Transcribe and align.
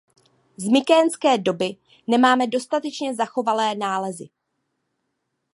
Z 0.57 0.69
mykénské 0.69 1.37
doby 1.37 1.75
nemáme 2.07 2.47
dostatečně 2.47 3.15
zachovány 3.15 3.75
nálezy. 3.79 4.29